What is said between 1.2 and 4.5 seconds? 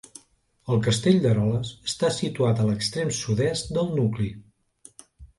d'Eroles està situat a l'extrem sud-est del nucli.